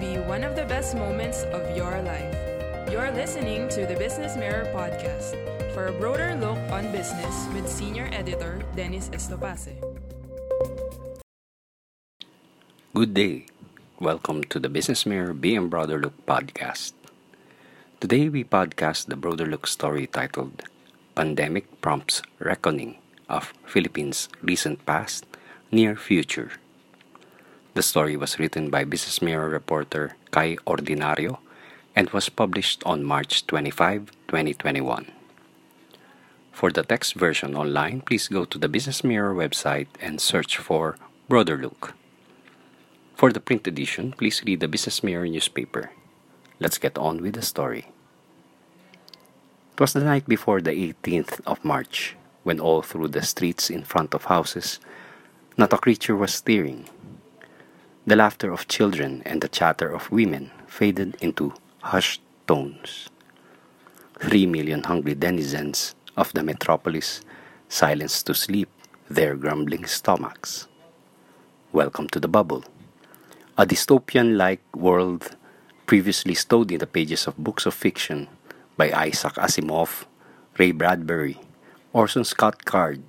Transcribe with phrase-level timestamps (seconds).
[0.00, 2.34] be one of the best moments of your life.
[2.90, 5.36] You're listening to the Business Mirror podcast
[5.74, 9.76] for a broader look on business with senior editor Dennis Estopace.
[12.94, 13.46] Good day.
[14.00, 16.92] Welcome to the Business Mirror BM Broader Look podcast.
[18.00, 20.62] Today we podcast the Broader Look story titled
[21.14, 22.96] Pandemic Prompts Reckoning
[23.28, 25.24] of Philippines' Recent Past,
[25.70, 26.61] Near Future.
[27.74, 31.38] The story was written by Business Mirror reporter Cai Ordinario
[31.96, 35.10] and was published on March 25, 2021.
[36.52, 40.96] For the text version online, please go to the Business Mirror website and search for
[41.30, 41.94] Broader Look.
[43.14, 45.92] For the print edition, please read the Business Mirror newspaper.
[46.60, 47.88] Let's get on with the story.
[49.72, 53.82] It was the night before the 18th of March when all through the streets in
[53.82, 54.78] front of houses
[55.56, 56.88] not a creature was stirring.
[58.04, 63.08] The laughter of children and the chatter of women faded into hushed tones.
[64.18, 67.20] Three million hungry denizens of the metropolis
[67.68, 68.68] silenced to sleep
[69.08, 70.66] their grumbling stomachs.
[71.70, 72.64] Welcome to the bubble,
[73.56, 75.36] a dystopian like world
[75.86, 78.26] previously stowed in the pages of books of fiction
[78.76, 80.06] by Isaac Asimov,
[80.58, 81.38] Ray Bradbury,
[81.92, 83.00] Orson Scott Card,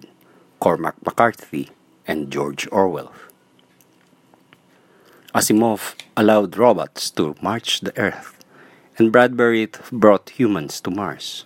[0.59, 1.71] Cormac McCarthy,
[2.05, 3.11] and George Orwell.
[5.33, 8.37] Asimov allowed robots to march the earth,
[8.99, 11.45] and Bradbury brought humans to Mars.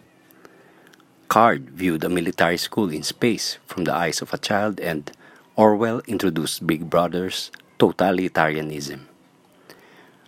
[1.29, 5.09] Card viewed a military school in space from the eyes of a child, and
[5.55, 7.49] Orwell introduced Big Brother's
[7.79, 9.07] totalitarianism.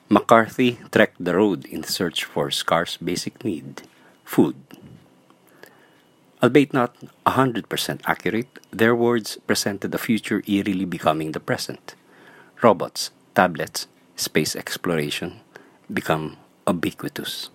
[0.07, 3.81] McCarthy trekked the road in search for scarce basic need
[4.23, 4.55] food.
[6.41, 6.95] Albeit not
[7.27, 7.67] 100%
[8.05, 11.95] accurate, their words presented a future eerily becoming the present.
[12.63, 13.87] Robots, tablets,
[14.17, 15.39] space exploration
[15.87, 16.35] become
[16.67, 17.47] ubiquitous.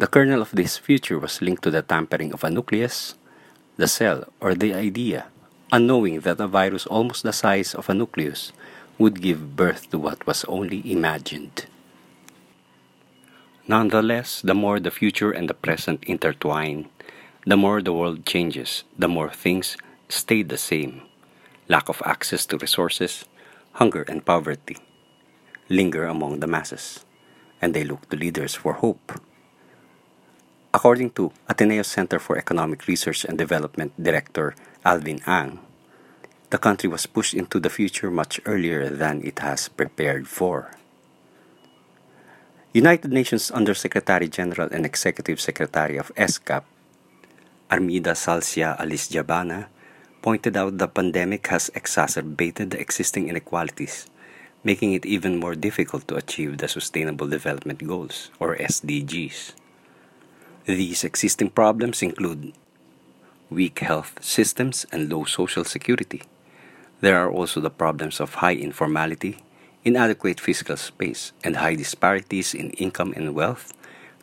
[0.00, 3.20] The kernel of this future was linked to the tampering of a nucleus,
[3.76, 5.26] the cell, or the idea,
[5.70, 8.50] unknowing that a virus almost the size of a nucleus
[8.96, 11.66] would give birth to what was only imagined.
[13.68, 16.88] Nonetheless, the more the future and the present intertwine,
[17.44, 19.76] the more the world changes, the more things
[20.08, 21.02] stay the same.
[21.68, 23.28] Lack of access to resources,
[23.72, 24.76] hunger and poverty
[25.70, 27.06] linger among the masses,
[27.62, 29.14] and they look to leaders for hope.
[30.74, 34.54] According to Ateneo Center for Economic Research and Development Director
[34.84, 35.60] Alvin Ang,
[36.50, 40.74] the country was pushed into the future much earlier than it has prepared for.
[42.74, 46.62] United Nations Undersecretary General and Executive Secretary of ESCAP
[47.70, 49.66] Armida Salsiah Alisjahbana,
[50.22, 54.06] pointed out the pandemic has exacerbated the existing inequalities,
[54.62, 59.52] making it even more difficult to achieve the Sustainable Development Goals, or SDGs.
[60.66, 62.52] These existing problems include
[63.48, 66.22] weak health systems and low social security.
[67.00, 69.38] There are also the problems of high informality,
[69.84, 73.72] inadequate physical space, and high disparities in income and wealth,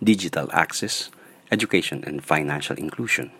[0.03, 1.09] digital access,
[1.51, 3.31] education, and financial inclusion.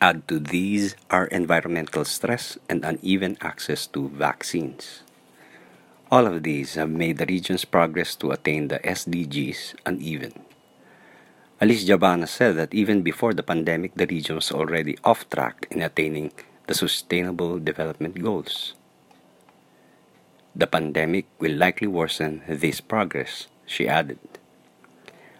[0.00, 5.00] Add to these are environmental stress and uneven access to vaccines.
[6.12, 10.44] All of these have made the region's progress to attain the SDGs uneven.
[11.62, 16.30] Alisjahbana said that even before the pandemic, the region was already off track in attaining
[16.66, 18.74] the Sustainable Development Goals.
[20.54, 24.20] The pandemic will likely worsen this progress, she added.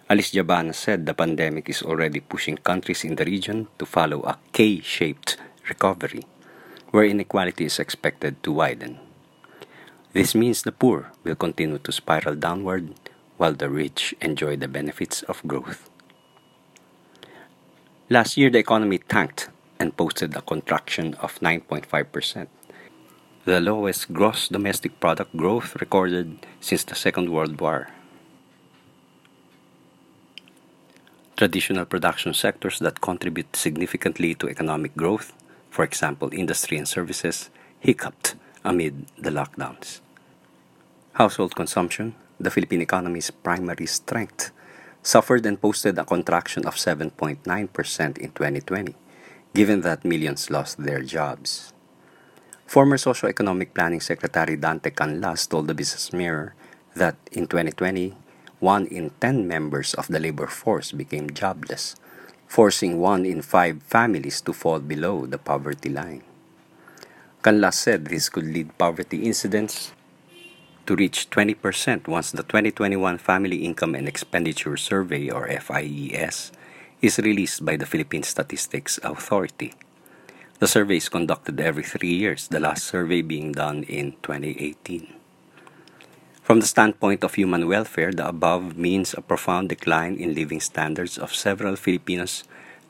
[0.09, 4.79] Alisjahbana said the pandemic is already pushing countries in the region to follow a K
[4.79, 5.35] shaped
[5.67, 6.23] recovery,
[6.91, 8.99] where inequality is expected to widen.
[10.13, 12.95] This means the poor will continue to spiral downward
[13.35, 15.89] while the rich enjoy the benefits of growth.
[18.09, 22.47] Last year, the economy tanked and posted a contraction of 9.5%,
[23.43, 27.89] the lowest gross domestic product growth recorded since the Second World War.
[31.37, 35.33] Traditional production sectors that contribute significantly to economic growth,
[35.69, 38.33] for example, industry and services, hiccuped
[38.65, 40.01] amid the lockdowns.
[41.13, 44.49] Household consumption, the Philippine economy's primary strength,
[45.03, 47.45] suffered and posted a contraction of 7.9%
[48.17, 48.95] in 2020,
[49.53, 51.71] given that millions lost their jobs.
[52.65, 56.55] Former Socio-Economic Planning Secretary Dante Canlas told the Business Mirror
[56.95, 58.17] that in 2020,
[58.59, 61.95] one in 10 members of the labor force became jobless,
[62.47, 66.23] forcing one in five families to fall below the poverty line.
[67.43, 69.93] Canlas said this could lead poverty incidence
[70.87, 76.51] to reach 20% once the 2021 Family Income and Expenditure Survey or FIES
[77.01, 79.73] is released by the Philippine Statistics Authority.
[80.59, 85.13] The survey is conducted every three years, the last survey being done in 2018.
[86.47, 91.17] From the standpoint of human welfare, the above means a profound decline in living standards
[91.17, 92.45] of several Filipinos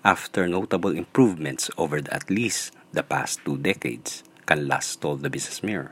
[0.05, 5.63] after notable improvements over the, at least the past two decades, Canlas told the Business
[5.63, 5.91] Mirror.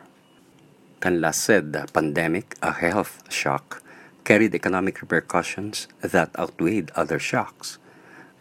[1.02, 3.82] Canlas said the pandemic, a health shock,
[4.24, 7.80] carried economic repercussions that outweighed other shocks.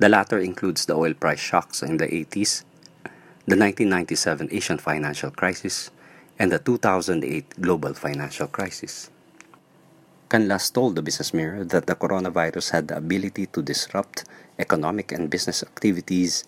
[0.01, 2.63] The latter includes the oil price shocks in the 80s,
[3.49, 5.91] the 1997 Asian financial crisis,
[6.39, 9.09] and the 2008 global financial crisis.
[10.29, 14.25] Canlas told the Business Mirror that the coronavirus had the ability to disrupt
[14.59, 16.45] economic and business activities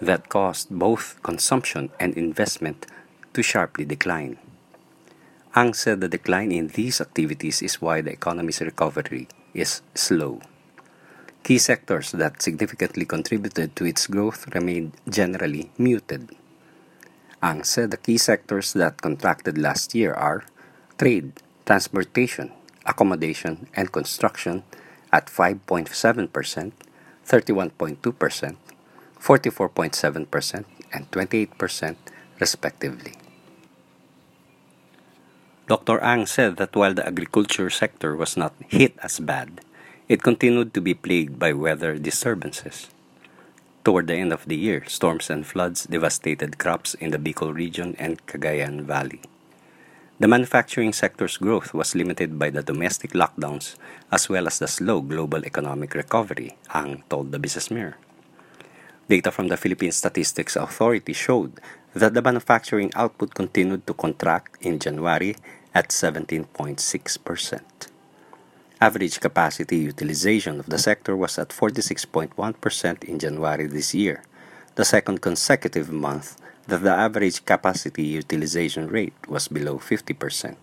[0.00, 2.86] that caused both consumption and investment
[3.34, 4.38] to sharply decline.
[5.54, 10.40] Ang said the decline in these activities is why the economy's recovery is slow.
[11.44, 16.34] Key sectors that significantly contributed to its growth remained generally muted.
[17.42, 20.44] Ang said the key sectors that contracted last year are
[20.98, 21.32] trade,
[21.64, 22.52] transportation,
[22.86, 24.62] accommodation, and construction
[25.12, 25.90] at 5.7%,
[27.26, 28.56] 31.2%,
[29.20, 31.96] 44.7%, and 28%,
[32.40, 33.14] respectively.
[35.66, 35.98] Dr.
[35.98, 39.60] Ang said that while the agriculture sector was not hit as bad,
[40.06, 42.86] it continued to be plagued by weather disturbances.
[43.82, 47.94] Toward the end of the year, storms and floods devastated crops in the Bicol region
[47.98, 49.22] and Cagayan Valley.
[50.18, 53.76] The manufacturing sector's growth was limited by the domestic lockdowns
[54.10, 57.98] as well as the slow global economic recovery, Ang told the Business Mirror.
[59.10, 61.60] Data from the Philippine Statistics Authority showed
[61.92, 65.36] that the manufacturing output continued to contract in January
[65.74, 67.60] at 17.6%.
[68.80, 74.22] Average capacity utilization of the sector was at 46.1% in January this year,
[74.76, 80.56] the second consecutive month that the average capacity utilization rate was below 50%.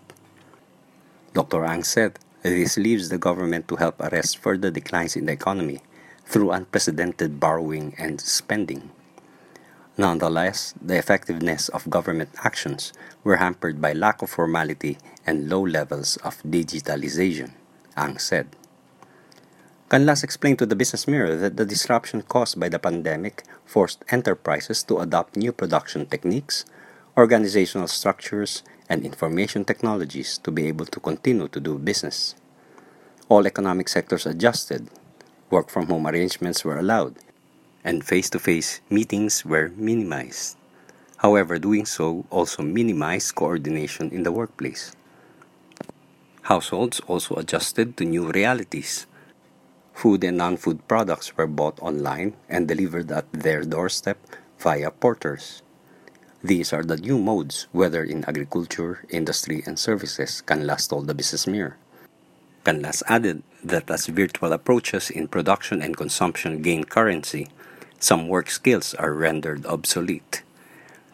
[1.32, 1.64] Dr.
[1.64, 5.80] Ang said this leaves the government to help arrest further declines in the economy
[6.26, 8.90] through unprecedented borrowing and spending.
[9.96, 12.92] Nonetheless, the effectiveness of government actions
[13.22, 17.52] were hampered by lack of formality and low levels of digitalization,
[17.96, 18.56] Ang said.
[19.90, 24.82] Canlas explained to the Business Mirror that the disruption caused by the pandemic forced enterprises
[24.84, 26.64] to adopt new production techniques,
[27.18, 32.34] organizational structures, and information technologies to be able to continue to do business.
[33.28, 34.88] All economic sectors adjusted,
[35.50, 37.16] work from home arrangements were allowed,
[37.84, 40.56] and face to face meetings were minimized.
[41.18, 44.96] However, doing so also minimized coordination in the workplace.
[46.48, 49.06] Households also adjusted to new realities
[49.94, 54.18] Food and non food products were bought online and delivered at their doorstep
[54.58, 55.62] via porters.
[56.42, 61.46] These are the new modes, whether in agriculture, industry, and services, Canlas told the Business
[61.46, 61.78] Mirror.
[62.64, 67.48] Canlas added that as virtual approaches in production and consumption gain currency,
[67.98, 70.42] some work skills are rendered obsolete.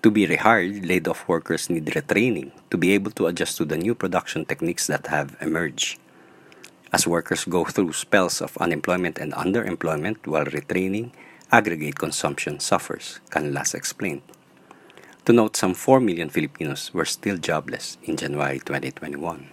[0.02, 3.76] To be rehired, laid off workers need retraining to be able to adjust to the
[3.76, 6.00] new production techniques that have emerged.
[6.92, 11.12] As workers go through spells of unemployment and underemployment while retraining,
[11.52, 14.22] aggregate consumption suffers, Canlas explained.
[15.26, 19.46] To note, some 4 million Filipinos were still jobless in January 2021.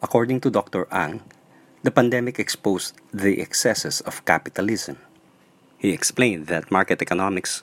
[0.00, 0.86] According to Dr.
[0.92, 1.22] Ang,
[1.82, 4.98] the pandemic exposed the excesses of capitalism.
[5.78, 7.62] He explained that market economics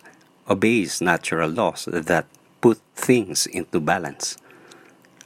[0.49, 2.27] obeys natural laws that
[2.59, 4.35] put things into balance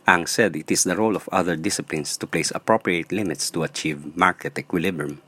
[0.05, 4.17] Ang said it is the role of other disciplines to place appropriate limits to achieve
[4.17, 5.21] market equilibrium.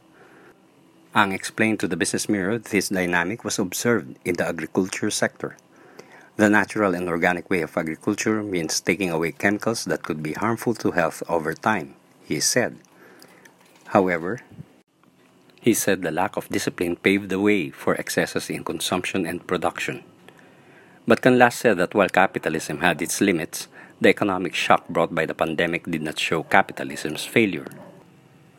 [1.16, 5.56] Ang explained to the Business Mirror this dynamic was observed in the agriculture sector.
[6.36, 10.76] The natural and organic way of agriculture means taking away chemicals that could be harmful
[10.84, 11.96] to health over time,
[12.28, 12.76] he said.
[13.96, 14.42] However,
[15.62, 20.04] he said the lack of discipline paved the way for excesses in consumption and production.
[21.08, 23.70] But Canlas said that while capitalism had its limits,
[24.02, 27.68] the economic shock brought by the pandemic did not show capitalism's failure.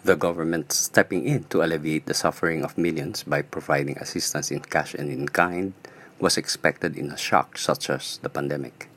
[0.02, 4.95] The government stepping in to alleviate the suffering of millions by providing assistance in cash
[4.95, 5.75] and in kind
[6.19, 8.88] was expected in a shock such as the pandemic.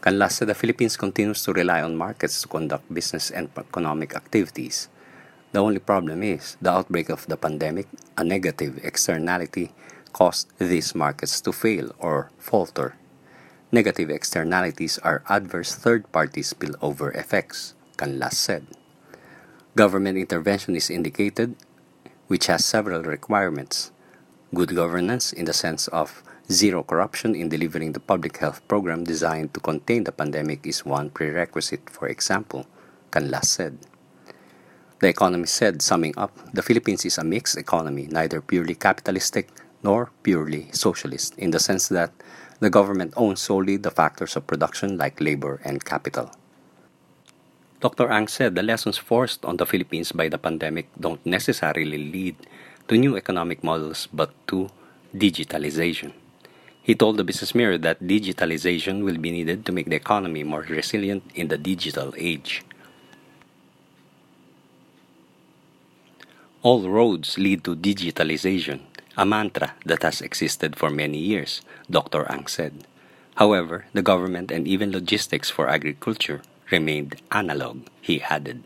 [0.00, 4.88] Canlas said the Philippines continues to rely on markets to conduct business and economic activities.
[5.52, 7.86] The only problem is the outbreak of the pandemic,
[8.16, 9.72] a negative externality,
[10.12, 12.96] caused these markets to fail or falter
[13.72, 18.66] Negative externalities are adverse third party spillover effects, Canlas said.
[19.76, 21.54] Government intervention is indicated,
[22.26, 23.92] which has several requirements.
[24.52, 29.54] Good governance, in the sense of zero corruption in delivering the public health program designed
[29.54, 32.66] to contain the pandemic, is one prerequisite, for example,
[33.12, 33.78] Canlas said.
[34.98, 39.48] The economist said, summing up, the Philippines is a mixed economy, neither purely capitalistic
[39.84, 42.10] nor purely socialist, in the sense that
[42.60, 46.30] the government owns solely the factors of production like labor and capital.
[47.80, 48.12] Dr.
[48.12, 52.36] Ang said the lessons forced on the Philippines by the pandemic don't necessarily lead
[52.88, 54.68] to new economic models but to
[55.16, 56.12] digitalization.
[56.82, 60.66] He told the Business Mirror that digitalization will be needed to make the economy more
[60.68, 62.62] resilient in the digital age.
[66.62, 68.80] All roads lead to digitalization,
[69.16, 72.30] a mantra that has existed for many years, Dr.
[72.30, 72.86] Ang said.
[73.36, 78.62] However, the government and even logistics for agriculture remained analog, he added.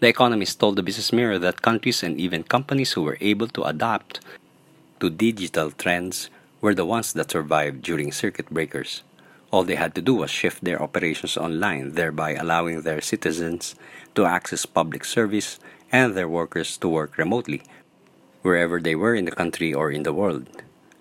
[0.00, 3.64] The Economist told the Business Mirror that countries and even companies who were able to
[3.64, 4.20] adapt
[5.00, 9.02] to digital trends were the ones that survived during circuit breakers.
[9.50, 13.74] All they had to do was shift their operations online, thereby allowing their citizens
[14.14, 15.58] to access public service
[15.92, 17.62] and their workers to work remotely,
[18.44, 20.44] wherever they were in the country or in the world.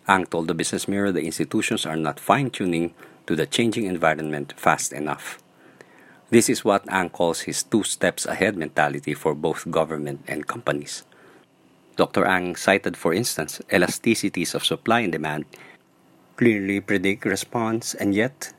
[0.07, 2.95] Ang told the Business Mirror the institutions are not fine tuning
[3.27, 5.43] to the changing environment fast enough.
[6.31, 11.03] This is what Ang calls his two steps ahead mentality for both government and companies.
[11.99, 12.25] Dr.
[12.25, 15.45] Ang cited, for instance, elasticities of supply and demand
[16.37, 18.55] clearly predict response, and yet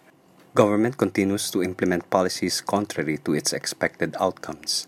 [0.54, 4.86] government continues to implement policies contrary to its expected outcomes.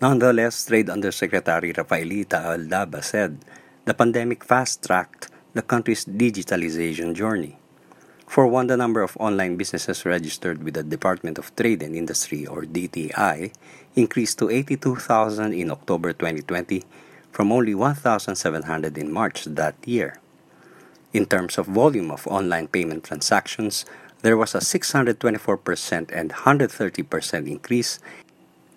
[0.00, 3.44] Nonetheless, Trade Undersecretary Rafaelita Aldaba said
[3.84, 7.58] the pandemic fast tracked the country's digitalization journey.
[8.28, 12.46] For one, the number of online businesses registered with the Department of Trade and Industry,
[12.46, 13.52] or DTI,
[13.96, 16.84] increased to 82,000 in October 2020
[17.32, 20.20] from only 1,700 in March that year.
[21.12, 23.84] In terms of volume of online payment transactions,
[24.22, 27.98] there was a 624% and 130% increase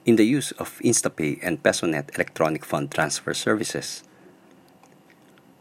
[0.06, 4.04] in the use of InstaPay and PesoNet electronic fund transfer services.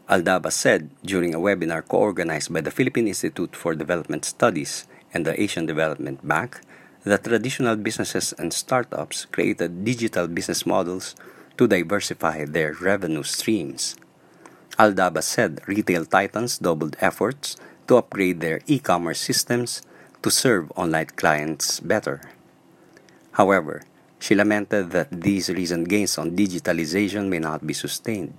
[0.09, 5.25] Aldaba said during a webinar co organized by the Philippine Institute for Development Studies and
[5.25, 6.59] the Asian Development Bank
[7.03, 11.15] that traditional businesses and startups created digital business models
[11.57, 13.95] to diversify their revenue streams.
[14.77, 17.55] Aldaba said retail titans doubled efforts
[17.87, 19.81] to upgrade their e commerce systems
[20.23, 22.21] to serve online clients better.
[23.33, 23.83] However,
[24.21, 28.37] she lamented that these recent gains on digitalization may not be sustained.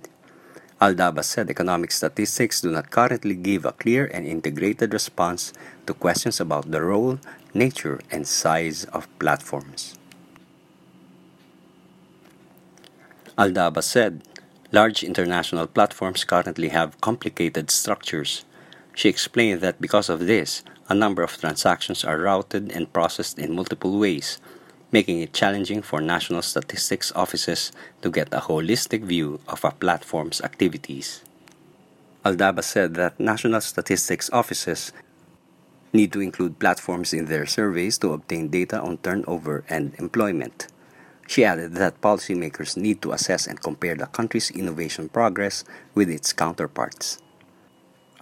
[0.79, 5.51] Aldaba said economic statistics do not currently give a clear and integrated response
[5.85, 7.19] to questions about the role,
[7.53, 9.95] nature, and size of platforms.
[13.37, 14.23] Aldaba said
[14.71, 18.45] large international platforms currently have complicated structures.
[18.95, 23.55] She explained that because of this, a number of transactions are routed and processed in
[23.55, 24.39] multiple ways
[24.93, 27.71] making it challenging for national statistics offices
[28.03, 31.23] to get a holistic view of a platform's activities.
[32.23, 34.93] Aldaba said that national statistics offices
[35.91, 40.67] need to include platforms in their surveys to obtain data on turnover and employment.
[41.27, 45.63] She added that policymakers need to assess and compare the country's innovation progress
[45.95, 47.17] with its counterparts.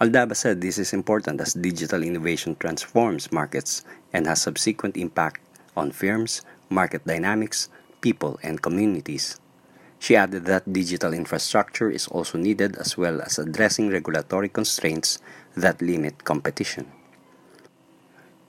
[0.00, 5.40] Aldaba said this is important as digital innovation transforms markets and has subsequent impact
[5.76, 7.68] on firms, market dynamics,
[8.00, 9.38] people, and communities.
[10.02, 15.20] She added that digital infrastructure is also needed as well as addressing regulatory constraints
[15.54, 16.90] that limit competition.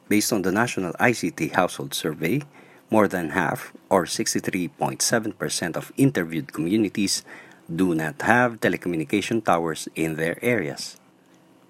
[0.09, 2.41] Based on the National ICT Household Survey,
[2.89, 7.23] more than half, or 63.7% of interviewed communities,
[7.69, 10.97] do not have telecommunication towers in their areas.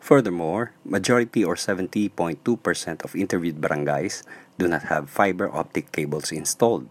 [0.03, 2.39] Furthermore, majority or 70.2%
[3.03, 4.23] of interviewed barangays
[4.57, 6.89] do not have fiber optic cables installed.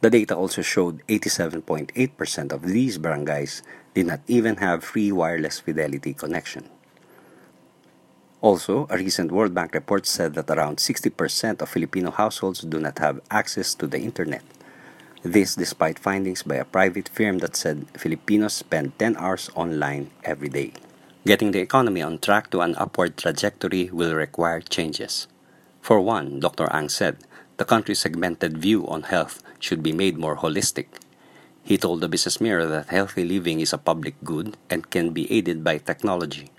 [0.00, 3.62] The data also showed 87.8% of these barangays
[3.94, 6.70] did not even have free wireless fidelity connection.
[8.40, 12.98] Also, a recent World Bank report said that around 60% of Filipino households do not
[12.98, 14.42] have access to the internet.
[15.22, 20.48] This despite findings by a private firm that said Filipinos spend 10 hours online every
[20.48, 20.72] day.
[21.26, 25.28] Getting the economy on track to an upward trajectory will require changes.
[25.80, 26.68] For one, Dr.
[26.72, 27.18] Ang said,
[27.56, 30.86] the country's segmented view on health should be made more holistic.
[31.62, 35.30] He told the Business Mirror that healthy living is a public good and can be
[35.30, 36.50] aided by technology.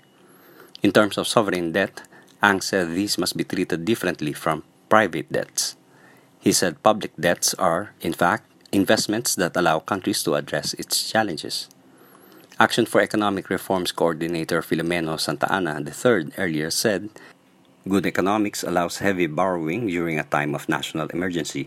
[0.82, 2.02] In terms of sovereign debt,
[2.42, 5.76] Ang said these must be treated differently from private debts.
[6.38, 11.68] He said public debts are, in fact, investments that allow countries to address its challenges.
[12.58, 17.10] Action for Economic Reforms Coordinator Filomeno Santa Ana III earlier said,
[17.82, 21.66] Good economics allows heavy borrowing during a time of national emergency.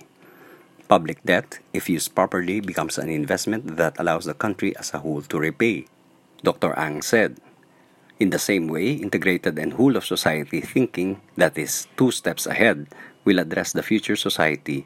[0.88, 5.22] Public debt, if used properly, becomes an investment that allows the country as a whole
[5.24, 5.88] to repay,
[6.42, 6.72] Dr.
[6.80, 7.36] Ang said.
[8.18, 12.88] In the same way, integrated and whole of society thinking, that is, two steps ahead,
[13.26, 14.86] will address the future society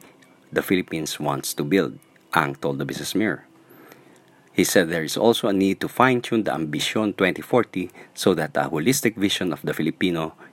[0.51, 2.00] the Philippines wants to build,
[2.33, 3.45] Ang told the Business Mirror.
[4.51, 8.57] He said there is also a need to fine tune the Ambition 2040 so that
[8.57, 10.33] a holistic vision of the Filipino